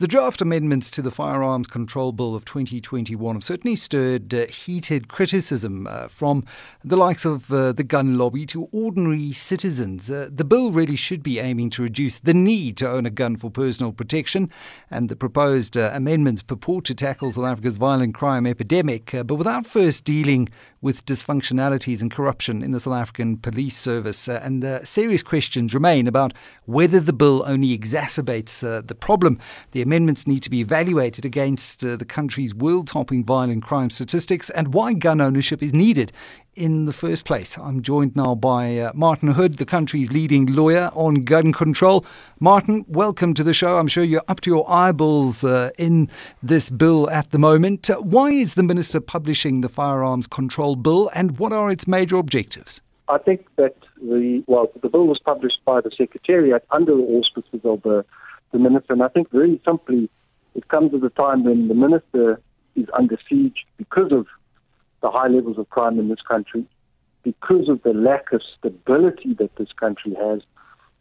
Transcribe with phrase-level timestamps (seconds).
[0.00, 5.08] The draft amendments to the Firearms Control Bill of 2021 have certainly stirred uh, heated
[5.08, 6.44] criticism uh, from
[6.84, 10.08] the likes of uh, the gun lobby to ordinary citizens.
[10.08, 13.34] Uh, the bill really should be aiming to reduce the need to own a gun
[13.34, 14.48] for personal protection,
[14.88, 19.34] and the proposed uh, amendments purport to tackle South Africa's violent crime epidemic, uh, but
[19.34, 20.48] without first dealing
[20.80, 24.28] with dysfunctionalities and corruption in the South African police service.
[24.28, 26.32] and serious questions remain about
[26.66, 29.40] whether the bill only exacerbates the problem.
[29.72, 34.50] The amendments need to be evaluated against uh, the country's world topping violent crime statistics
[34.50, 36.12] and why gun ownership is needed
[36.54, 37.56] in the first place.
[37.56, 42.04] I'm joined now by uh, Martin Hood, the country's leading lawyer on gun control.
[42.38, 43.78] Martin, welcome to the show.
[43.78, 46.10] I'm sure you're up to your eyeballs uh, in
[46.42, 47.88] this bill at the moment.
[47.88, 52.16] Uh, why is the Minister publishing the Firearms Control Bill and what are its major
[52.16, 52.82] objectives?
[53.08, 57.60] I think that the, well, the bill was published by the Secretariat under the auspices
[57.64, 58.04] of the
[58.52, 58.92] the minister.
[58.92, 60.10] And I think very simply,
[60.54, 62.40] it comes at a time when the minister
[62.76, 64.26] is under siege because of
[65.02, 66.64] the high levels of crime in this country,
[67.22, 70.40] because of the lack of stability that this country has.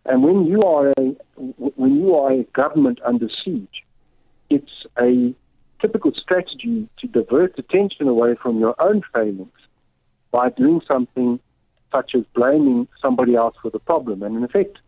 [0.06, 1.04] And when you are a
[1.78, 3.84] when you are a government under siege,
[4.50, 5.34] it's a
[5.82, 9.50] typical strategy to divert attention away from your own failings
[10.32, 11.40] by doing something
[11.92, 14.24] such as blaming somebody else for the problem.
[14.24, 14.80] And in effect,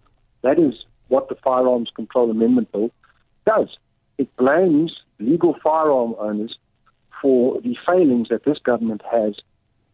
[0.41, 0.73] that is
[1.09, 2.89] what the Firearms Control Amendment Bill
[3.45, 3.77] does.
[4.17, 6.57] It blames legal firearm owners
[7.21, 9.35] for the failings that this government has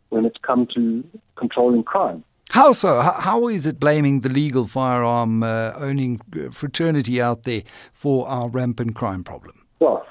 [0.10, 1.04] when it's come to
[1.36, 2.24] controlling crime.
[2.50, 3.02] How so?
[3.02, 6.22] How is it blaming the legal firearm uh, owning
[6.54, 7.64] fraternity out there
[7.94, 9.66] for our rampant crime problem?
[9.80, 10.06] Well,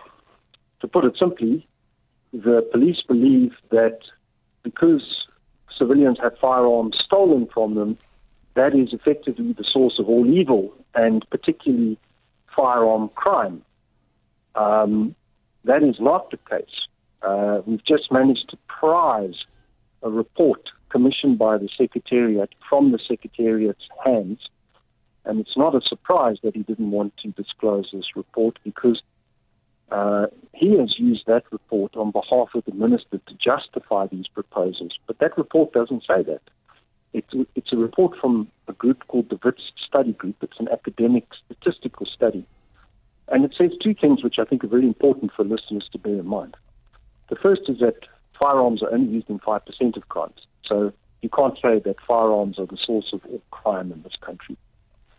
[0.81, 1.67] to put it simply,
[2.33, 3.99] the police believe that
[4.63, 5.27] because
[5.79, 7.97] civilians have firearms stolen from them,
[8.55, 11.99] that is effectively the source of all evil, and particularly
[12.55, 13.63] firearm crime.
[14.55, 15.15] Um,
[15.65, 16.87] that is not the case.
[17.23, 19.45] Uh, we've just managed to prize
[20.03, 24.39] a report commissioned by the Secretariat from the Secretariat's hands,
[25.25, 29.03] and it's not a surprise that he didn't want to disclose this report because
[29.91, 34.93] uh, he has used that report on behalf of the minister to justify these proposals.
[35.07, 36.43] But that report doesn't say that.
[37.15, 40.37] It's, it's a report from a group called the Wits Study Group.
[40.43, 42.45] It's an academic statistical study.
[43.29, 46.19] And it says two things which I think are very important for listeners to bear
[46.19, 46.57] in mind.
[47.31, 48.01] The first is that
[48.43, 50.41] firearms are only used in 5% of crimes.
[50.67, 50.93] So
[51.23, 54.57] you can't say that firearms are the source of all crime in this country.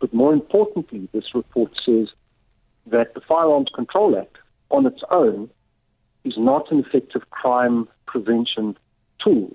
[0.00, 2.08] But more importantly, this report says
[2.86, 4.36] that the Firearms Control Act
[4.70, 5.50] on its own
[6.24, 8.76] is not an effective crime prevention
[9.22, 9.50] tool.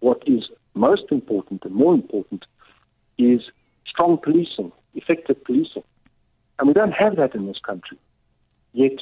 [0.00, 0.44] What is
[0.78, 2.44] most important and more important
[3.18, 3.40] is
[3.86, 5.84] strong policing, effective policing.
[6.58, 7.98] And we don't have that in this country.
[8.72, 8.98] Yet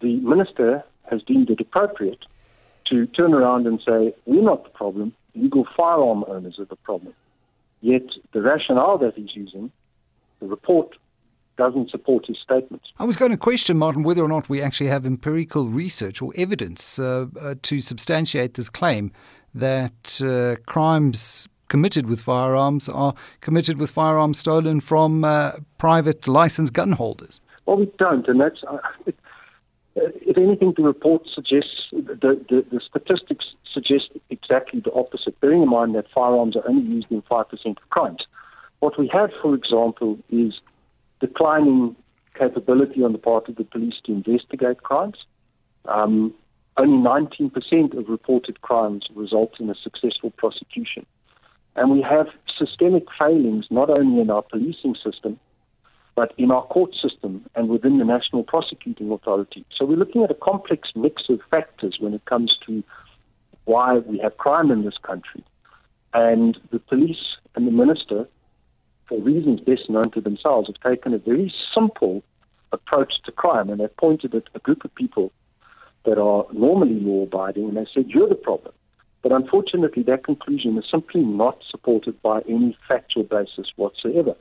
[0.00, 2.24] the minister has deemed it appropriate
[2.86, 7.14] to turn around and say, we're not the problem, legal firearm owners are the problem.
[7.80, 9.70] Yet the rationale that he's using,
[10.40, 10.96] the report
[11.56, 12.86] doesn't support his statements.
[12.98, 16.32] I was going to question, Martin, whether or not we actually have empirical research or
[16.36, 19.12] evidence uh, uh, to substantiate this claim
[19.54, 26.72] that uh, crimes committed with firearms are committed with firearms stolen from uh, private licensed
[26.72, 27.40] gun holders.
[27.66, 28.62] Well, we don't, and that's.
[28.64, 28.78] Uh,
[29.94, 35.38] if anything, the report suggests the, the, the, statistics suggest exactly the opposite.
[35.40, 38.24] Bearing in mind that firearms are only used in five percent of crimes.
[38.78, 40.54] What we have, for example, is
[41.20, 41.96] declining
[42.38, 45.16] capability on the part of the police to investigate crimes.
[45.86, 46.32] Um,
[46.78, 51.04] only 19% of reported crimes result in a successful prosecution.
[51.76, 55.38] And we have systemic failings not only in our policing system,
[56.14, 59.64] but in our court system and within the National Prosecuting Authority.
[59.76, 62.82] So we're looking at a complex mix of factors when it comes to
[63.64, 65.44] why we have crime in this country.
[66.14, 68.26] And the police and the minister,
[69.08, 72.24] for reasons best known to themselves, have taken a very simple
[72.72, 75.32] approach to crime and they've pointed at a group of people
[76.04, 78.72] that are normally law abiding, and they said, You're the problem.
[79.22, 84.36] But unfortunately, that conclusion is simply not supported by any factual basis whatsoever.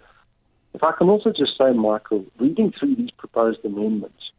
[0.74, 4.32] If I can also just say, Michael, reading through these proposed amendments,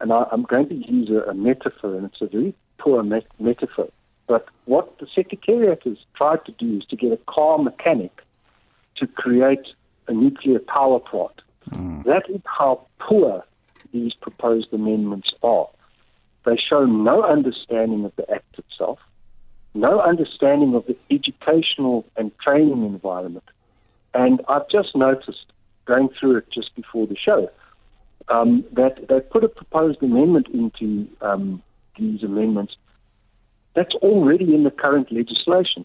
[0.00, 3.26] and I, am going to use a, a, metaphor, and it's a very poor met-
[3.40, 3.88] metaphor,
[4.28, 8.12] but what the Secretariat has tried to do is to get a car mechanic
[8.96, 9.66] to create
[10.08, 11.40] a nuclear power plant.
[11.70, 12.04] Mm.
[12.04, 13.44] That is how poor
[13.92, 15.68] these proposed amendments are.
[16.46, 19.00] They show no understanding of the Act itself,
[19.74, 23.44] no understanding of the educational and training environment.
[24.14, 25.52] And I've just noticed,
[25.86, 27.50] going through it just before the show,
[28.28, 31.62] um, that they put a proposed amendment into um,
[31.98, 32.76] these amendments
[33.74, 35.84] that's already in the current legislation.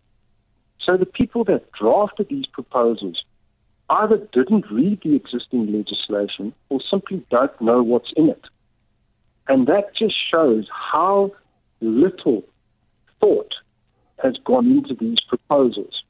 [0.80, 3.24] So the people that drafted these proposals
[3.90, 8.46] either didn't read the existing legislation or simply don't know what's in it.
[9.52, 11.30] And that just shows how
[11.82, 12.44] little
[13.20, 13.54] thought
[14.24, 16.04] has gone into these proposals.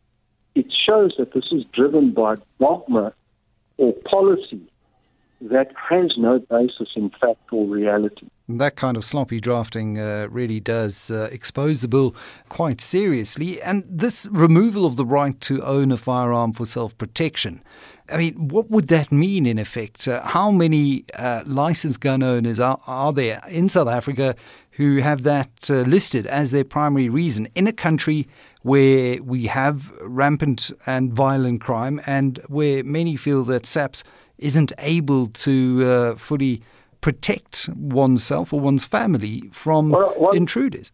[0.53, 3.15] It shows that this is driven by dogma
[3.77, 4.61] or policy
[5.41, 8.27] that has no basis in fact or reality.
[8.47, 12.15] That kind of sloppy drafting uh, really does uh, expose the bill
[12.49, 13.59] quite seriously.
[13.59, 17.63] And this removal of the right to own a firearm for self protection,
[18.11, 20.07] I mean, what would that mean in effect?
[20.07, 24.35] Uh, how many uh, licensed gun owners are, are there in South Africa
[24.71, 28.27] who have that uh, listed as their primary reason in a country
[28.63, 34.03] where we have rampant and violent crime and where many feel that SAPS
[34.37, 36.61] isn't able to uh, fully
[37.01, 40.91] protect oneself or one's family from well, well, intruders?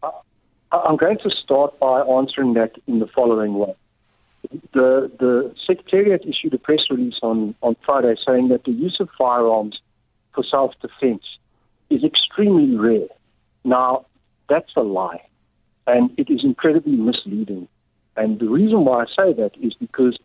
[0.71, 3.73] I'm going to start by answering that in the following way.
[4.73, 9.09] The, the Secretariat issued a press release on, on Friday saying that the use of
[9.17, 9.79] firearms
[10.33, 11.23] for self defense
[11.89, 13.07] is extremely rare.
[13.63, 14.05] Now,
[14.49, 15.21] that's a lie,
[15.85, 17.67] and it is incredibly misleading.
[18.15, 20.17] And the reason why I say that is because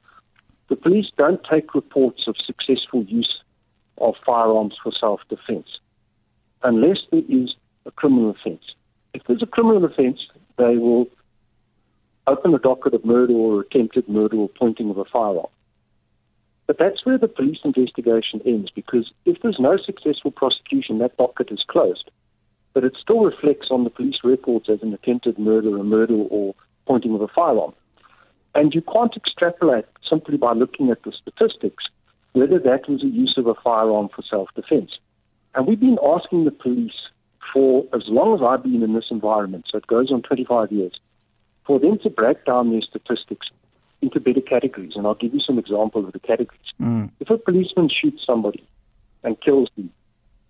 [0.68, 3.42] the police don't take reports of successful use
[3.98, 5.66] of firearms for self defense
[6.62, 7.54] unless there is
[7.86, 8.62] a criminal offense.
[9.14, 10.20] If there's a criminal offense,
[10.58, 11.06] they will
[12.26, 15.46] open a docket of murder or attempted murder or pointing of a firearm.
[16.66, 21.50] But that's where the police investigation ends because if there's no successful prosecution, that docket
[21.50, 22.10] is closed.
[22.72, 26.54] But it still reflects on the police records as an attempted murder, a murder, or
[26.86, 27.74] pointing of a firearm.
[28.54, 31.84] And you can't extrapolate simply by looking at the statistics
[32.32, 34.92] whether that was a use of a firearm for self defense.
[35.54, 37.10] And we've been asking the police
[37.52, 40.98] for as long as I've been in this environment, so it goes on 25 years,
[41.66, 43.48] for them to break down their statistics
[44.00, 44.92] into better categories.
[44.96, 46.60] And I'll give you some examples of the categories.
[46.80, 47.10] Mm.
[47.20, 48.66] If a policeman shoots somebody
[49.22, 49.90] and kills them,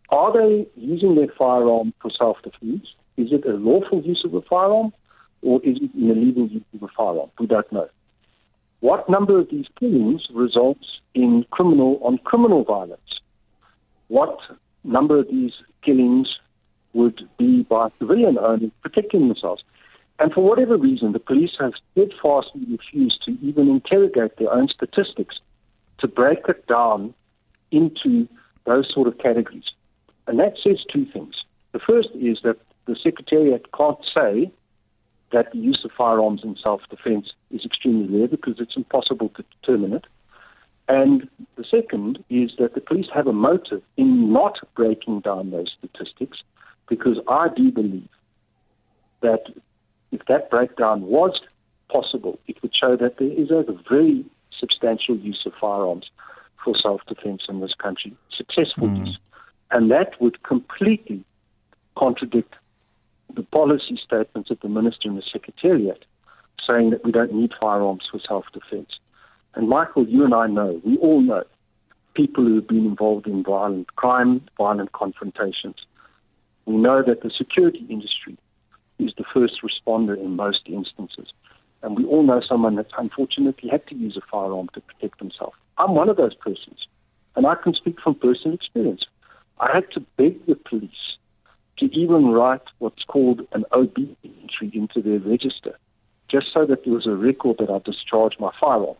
[0.08, 2.86] are they using their firearm for self defense?
[3.16, 4.92] Is it a lawful use of a firearm
[5.42, 7.30] or is it an illegal use of a firearm?
[7.38, 7.88] We don't know.
[8.80, 13.00] What number of these killings results in criminal on criminal violence?
[14.08, 14.38] What
[14.84, 15.52] number of these
[15.84, 16.28] killings
[16.92, 19.62] would be by civilian owners protecting themselves?
[20.22, 25.40] And for whatever reason, the police have steadfastly refused to even interrogate their own statistics
[25.98, 27.12] to break it down
[27.72, 28.28] into
[28.64, 29.64] those sort of categories.
[30.28, 31.34] And that says two things.
[31.72, 34.52] The first is that the Secretariat can't say
[35.32, 39.92] that the use of firearms in self-defense is extremely rare because it's impossible to determine
[39.92, 40.04] it.
[40.86, 45.74] And the second is that the police have a motive in not breaking down those
[45.76, 46.44] statistics
[46.88, 48.08] because I do believe
[49.22, 49.46] that
[50.12, 51.40] if that breakdown was
[51.90, 54.24] possible, it would show that there is a very
[54.58, 56.10] substantial use of firearms
[56.64, 59.06] for self-defense in this country, successful mm.
[59.06, 59.18] use.
[59.70, 61.24] And that would completely
[61.96, 62.54] contradict
[63.34, 66.04] the policy statements of the minister and the secretariat
[66.66, 68.90] saying that we don't need firearms for self-defense.
[69.54, 71.44] And Michael, you and I know, we all know,
[72.14, 75.76] people who have been involved in violent crime, violent confrontations.
[76.66, 78.36] We know that the security industry
[78.98, 81.28] is the first responder in most instances.
[81.82, 85.54] And we all know someone that's unfortunately had to use a firearm to protect himself.
[85.78, 86.86] I'm one of those persons.
[87.34, 89.04] And I can speak from personal experience.
[89.58, 91.16] I had to beg the police
[91.78, 95.78] to even write what's called an OB entry into their register,
[96.28, 98.96] just so that there was a record that I discharged my firearm.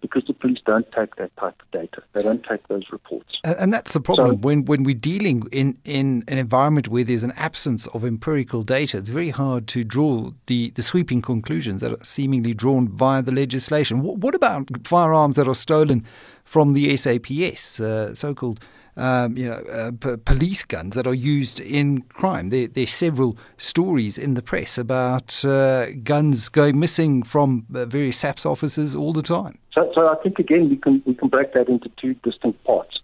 [0.00, 3.38] Because the police don't take that type of data, they don't take those reports.
[3.42, 7.24] And that's the problem so, when when we're dealing in, in an environment where there's
[7.24, 8.98] an absence of empirical data.
[8.98, 13.32] It's very hard to draw the, the sweeping conclusions that are seemingly drawn via the
[13.32, 14.02] legislation.
[14.02, 16.04] What, what about firearms that are stolen
[16.44, 18.60] from the SAPS, uh, so-called
[18.98, 22.50] um, you know, uh, p- police guns that are used in crime.
[22.50, 27.86] There, there, are several stories in the press about uh, guns going missing from uh,
[27.86, 29.58] various SAPS offices all the time.
[29.78, 32.98] So, so I think again we can we can break that into two distinct parts.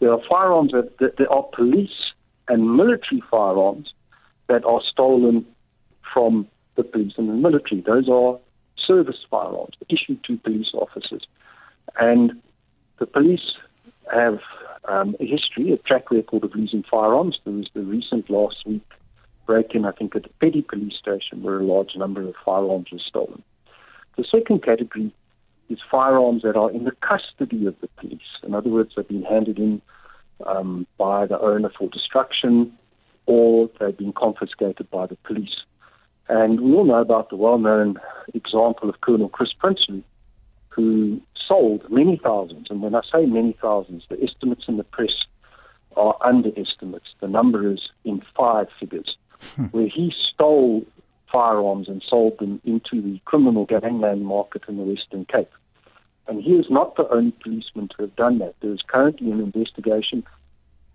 [0.00, 2.12] There are firearms that, that there are police
[2.48, 3.92] and military firearms
[4.48, 5.46] that are stolen
[6.12, 6.46] from
[6.76, 7.80] the police and the military.
[7.80, 8.38] Those are
[8.76, 11.26] service firearms issued to police officers,
[11.98, 12.32] and
[12.98, 13.54] the police
[14.12, 14.40] have
[14.88, 17.38] um, a history, a track record of losing firearms.
[17.44, 18.86] There was the recent last week
[19.46, 22.88] break in, I think, at the Petty police station where a large number of firearms
[22.92, 23.42] were stolen.
[24.18, 25.14] The second category
[25.70, 28.20] is firearms that are in the custody of the police.
[28.42, 29.80] In other words, they've been handed in
[30.46, 32.76] um, by the owner for destruction
[33.26, 35.62] or they've been confiscated by the police.
[36.28, 38.00] And we all know about the well known
[38.34, 40.02] example of Colonel Chris Prinsloo,
[40.68, 42.68] who sold many thousands.
[42.70, 45.24] And when I say many thousands, the estimates in the press
[45.96, 47.08] are underestimates.
[47.20, 49.16] The number is in five figures,
[49.56, 49.64] hmm.
[49.66, 50.84] where he stole
[51.32, 55.50] firearms and sold them into the criminal gangland market in the Western Cape.
[56.26, 58.54] And he is not the only policeman to have done that.
[58.60, 60.22] There is currently an investigation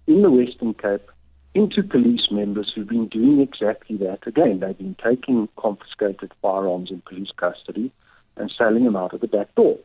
[0.08, 1.10] in the Western Cape
[1.54, 4.28] into police members who've been doing exactly that.
[4.28, 7.92] Again, they've been taking confiscated firearms in police custody
[8.38, 9.78] and selling them out of the back door.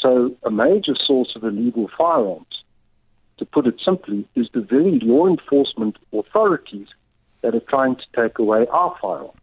[0.00, 2.64] So, a major source of illegal firearms,
[3.36, 6.88] to put it simply, is the very law enforcement authorities
[7.42, 9.39] that are trying to take away our firearms.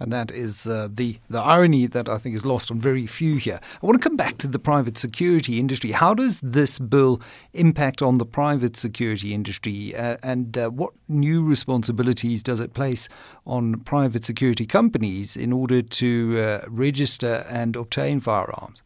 [0.00, 3.36] And that is uh, the, the irony that I think is lost on very few
[3.36, 3.60] here.
[3.82, 5.90] I want to come back to the private security industry.
[5.90, 7.20] How does this bill
[7.52, 9.96] impact on the private security industry?
[9.96, 13.08] Uh, and uh, what new responsibilities does it place
[13.46, 18.82] on private security companies in order to uh, register and obtain firearms?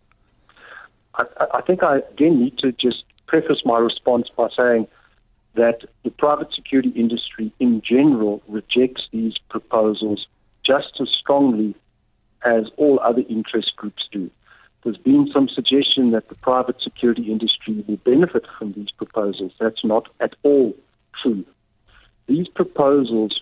[1.17, 4.87] I, I think I again need to just preface my response by saying
[5.55, 10.27] that the private security industry in general rejects these proposals
[10.65, 11.75] just as strongly
[12.45, 14.31] as all other interest groups do.
[14.83, 19.53] There's been some suggestion that the private security industry will benefit from these proposals.
[19.61, 20.75] That's not at all
[21.23, 21.45] true.
[22.27, 23.41] These proposals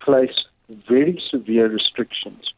[0.00, 2.52] place very severe restrictions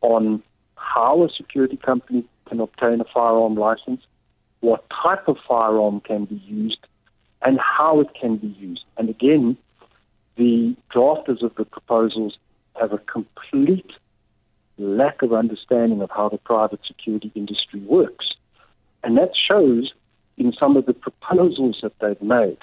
[0.00, 0.42] on
[0.76, 4.02] how a security company can obtain a firearm license,
[4.60, 6.86] what type of firearm can be used,
[7.42, 8.84] and how it can be used.
[8.96, 9.56] And again,
[10.36, 12.38] the drafters of the proposals
[12.80, 13.90] have a complete
[14.78, 18.26] lack of understanding of how the private security industry works.
[19.04, 19.92] And that shows
[20.38, 22.58] in some of the proposals that they've made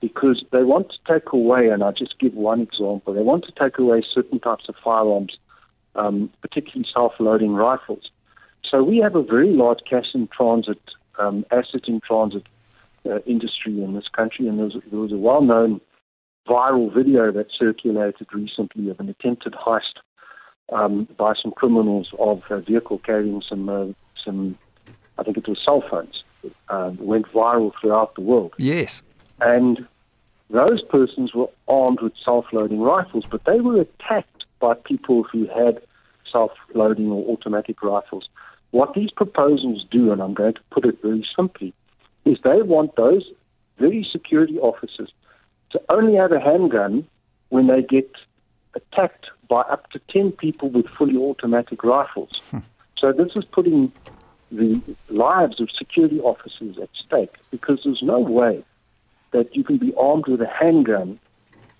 [0.00, 3.52] because they want to take away, and I'll just give one example, they want to
[3.52, 5.38] take away certain types of firearms,
[5.94, 8.10] um, particularly self loading rifles.
[8.70, 10.80] So we have a very large cash in transit,
[11.18, 12.44] um, asset in transit
[13.06, 15.80] uh, industry in this country, and there was, there was a well known
[16.48, 20.00] viral video that circulated recently of an attempted heist
[20.72, 23.86] um, by some criminals of a vehicle carrying some uh,
[24.24, 24.58] some
[25.18, 26.22] I think it was cell phones.
[26.68, 28.52] Uh, went viral throughout the world.
[28.58, 29.00] Yes,
[29.40, 29.86] and
[30.50, 35.80] those persons were armed with self-loading rifles, but they were attacked by people who had
[36.30, 38.28] self-loading or automatic rifles.
[38.72, 41.72] What these proposals do, and I'm going to put it very simply,
[42.26, 43.22] is they want those
[43.78, 45.10] very security officers
[45.74, 47.06] to only have a handgun
[47.50, 48.10] when they get
[48.74, 52.40] attacked by up to 10 people with fully automatic rifles.
[52.50, 52.58] Hmm.
[52.96, 53.92] So this is putting
[54.52, 58.64] the lives of security officers at stake because there's no way
[59.32, 61.18] that you can be armed with a handgun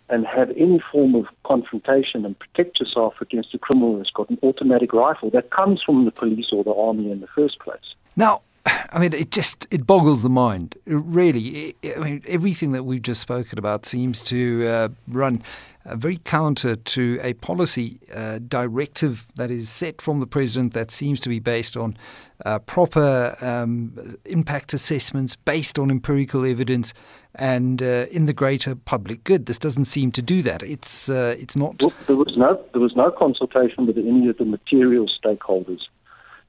[0.09, 4.39] and have any form of confrontation and protect yourself against a criminal who's got an
[4.43, 7.95] automatic rifle that comes from the police or the army in the first place.
[8.17, 10.77] Now, I mean, it just it boggles the mind.
[10.87, 15.43] really, it, I mean, everything that we've just spoken about seems to uh, run
[15.85, 20.91] uh, very counter to a policy uh, directive that is set from the president that
[20.91, 21.97] seems to be based on
[22.45, 26.95] uh, proper um, impact assessments, based on empirical evidence,
[27.35, 29.47] and uh, in the greater public good.
[29.47, 30.63] This doesn't seem to do that.
[30.63, 31.83] It's uh, it's not.
[31.83, 35.81] Well, there was no there was no consultation with any of the material stakeholders.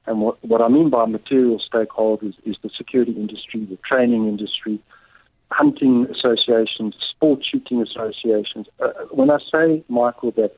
[0.06, 4.78] And what, what I mean by material stakeholders is the security industry, the training industry,
[5.50, 8.66] hunting associations, sport shooting associations.
[8.80, 10.56] Uh, when I say, Michael, that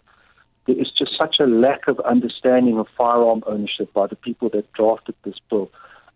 [0.67, 4.71] there is just such a lack of understanding of firearm ownership by the people that
[4.75, 5.71] drafted this bill,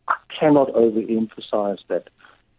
[0.08, 2.08] I cannot overemphasize that.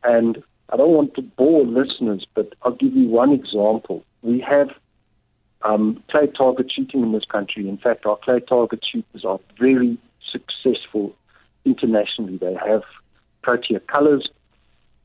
[0.04, 4.04] And I don't want to bore listeners, but I'll give you one example.
[4.24, 4.70] We have
[5.62, 7.70] um, clay target shooting in this country.
[7.70, 9.98] In fact, our clay target shooters are very
[10.34, 11.16] successful
[11.66, 12.38] internationally.
[12.38, 12.84] They have
[13.44, 14.28] Protea colors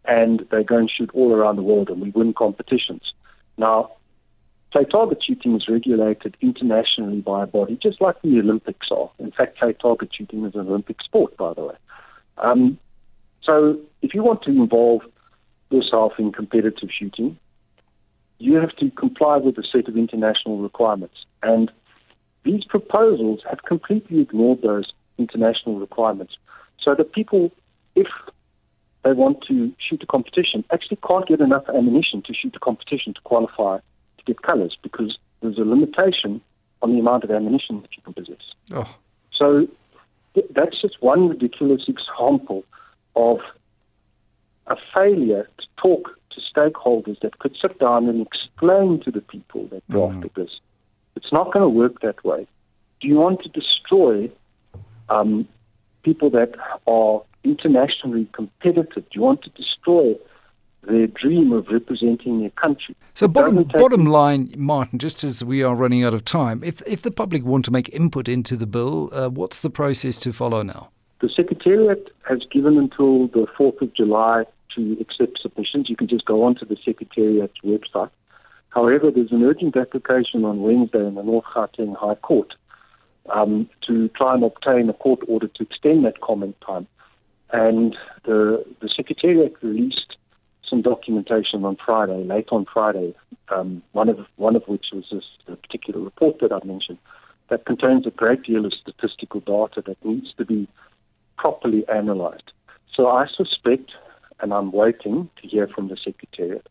[0.05, 3.13] and they go and shoot all around the world and we win competitions.
[3.59, 3.93] Now,
[4.73, 9.11] clay target shooting is regulated internationally by a body just like the Olympics are.
[9.19, 11.75] In fact, clay target shooting is an Olympic sport, by the way.
[12.39, 12.79] Um,
[13.43, 15.03] so if you want to involve
[15.71, 17.39] yourself in competitive shooting,
[18.39, 21.17] you have to comply with a set of international requirements.
[21.43, 21.71] And
[22.45, 26.37] these proposals have completely ignored those international requirements.
[26.81, 27.53] So that people,
[27.95, 28.07] if
[29.05, 33.15] they want to shoot a competition, actually can't get enough ammunition to shoot a competition
[33.15, 36.41] to qualify to get colors because there's a limitation
[36.83, 38.43] on the amount of ammunition that you can possess.
[38.73, 38.95] Oh.
[39.33, 39.69] So
[40.35, 42.65] th- that's just one ridiculous example
[43.17, 43.39] of
[44.67, 49.67] a failure to talk to stakeholders that could sit down and explain to the people
[49.69, 50.35] that drafted mm.
[50.35, 50.61] this.
[51.17, 52.47] It's not going to work that way.
[53.01, 54.31] Do you want to destroy
[55.11, 55.49] um,
[56.03, 56.55] people that
[56.87, 59.05] are internationally competitive?
[59.13, 60.15] You want to destroy
[60.83, 62.95] their dream of representing their country.
[63.15, 67.03] So, bottom, bottom line, Martin, just as we are running out of time, if, if
[67.03, 70.63] the public want to make input into the bill, uh, what's the process to follow
[70.63, 70.91] now?
[71.21, 74.45] The Secretariat has given until the 4th of July
[74.77, 75.89] to accept submissions.
[75.89, 78.11] You can just go onto the Secretariat's website.
[78.71, 82.55] However, there's an urgent application on Wednesday in the North Gauteng High Court
[83.35, 86.87] um, to try and obtain a court order to extend that comment time.
[87.53, 90.17] And the, the Secretariat released
[90.69, 93.15] some documentation on Friday, late on Friday,
[93.49, 96.99] um, one of one of which was this particular report that I mentioned,
[97.49, 100.69] that contains a great deal of statistical data that needs to be
[101.39, 102.53] properly analysed.
[102.95, 103.93] So I suspect,
[104.41, 106.67] and I'm waiting to hear from the Secretariat,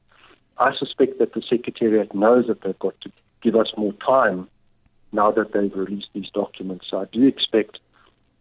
[0.59, 3.11] I suspect that the Secretariat knows that they've got to
[3.41, 4.47] give us more time
[5.11, 6.85] now that they've released these documents.
[6.89, 7.79] So I do expect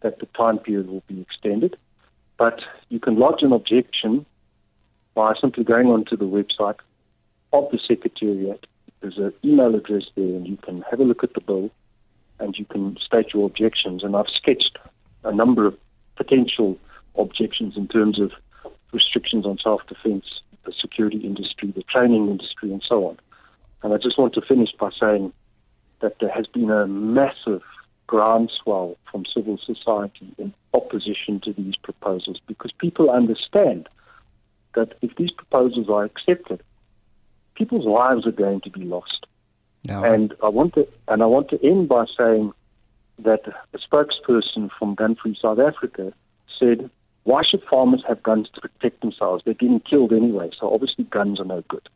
[0.01, 1.75] that the time period will be extended.
[2.37, 4.25] But you can lodge an objection
[5.15, 6.77] by simply going onto the website
[7.53, 8.65] of the Secretariat.
[9.01, 11.71] There's an email address there, and you can have a look at the bill
[12.39, 14.03] and you can state your objections.
[14.03, 14.77] And I've sketched
[15.23, 15.75] a number of
[16.15, 16.77] potential
[17.17, 18.31] objections in terms of
[18.93, 20.25] restrictions on self defense,
[20.65, 23.17] the security industry, the training industry, and so on.
[23.83, 25.33] And I just want to finish by saying
[26.01, 27.61] that there has been a massive
[28.07, 33.87] groundswell from civil society in opposition to these proposals because people understand
[34.75, 36.61] that if these proposals are accepted,
[37.55, 39.25] people's lives are going to be lost.
[39.83, 40.03] No.
[40.03, 42.53] And I want to and I want to end by saying
[43.19, 43.41] that
[43.73, 46.13] a spokesperson from Gun Free South Africa
[46.59, 46.89] said,
[47.23, 49.43] "Why should farmers have guns to protect themselves?
[49.43, 51.87] They're getting killed anyway, so obviously guns are no good."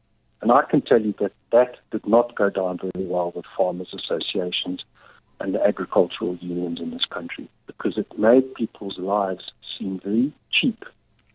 [0.41, 3.93] And I can tell you that that did not go down very well with farmers'
[3.93, 4.83] associations
[5.39, 10.83] and the agricultural unions in this country because it made people's lives seem very cheap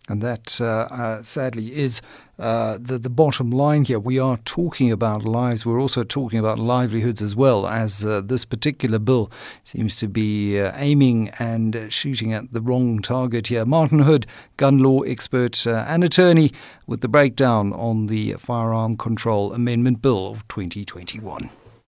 [0.08, 2.00] and that, uh, uh, sadly, is
[2.38, 3.98] uh, the, the bottom line here.
[3.98, 5.66] We are talking about lives.
[5.66, 9.30] We're also talking about livelihoods as well, as uh, this particular bill
[9.64, 13.64] seems to be uh, aiming and shooting at the wrong target here.
[13.64, 16.52] Martin Hood, gun law expert uh, and attorney,
[16.86, 21.50] with the breakdown on the Firearm Control Amendment Bill of 2021.